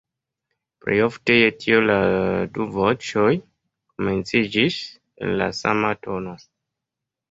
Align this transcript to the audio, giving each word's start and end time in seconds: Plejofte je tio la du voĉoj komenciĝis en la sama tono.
Plejofte 0.85 1.35
je 1.35 1.51
tio 1.65 1.83
la 1.91 1.99
du 2.57 2.67
voĉoj 2.79 3.29
komenciĝis 3.45 4.83
en 4.93 5.41
la 5.41 5.55
sama 5.63 5.97
tono. 6.05 6.39